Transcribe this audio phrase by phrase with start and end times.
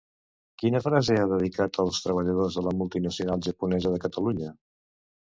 [0.61, 4.55] Quina frase ha dedicat als treballadors de la multinacional japonesa de Catalunya?